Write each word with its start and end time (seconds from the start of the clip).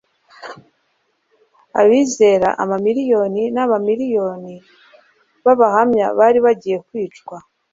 Abizera 1.81 2.49
amamiliyoni 2.63 3.43
n'amamiliyoni 3.55 4.55
b'abahamya 5.43 6.05
bari 6.19 6.39
bagiye 6.45 6.77
kwicwa. 6.87 7.37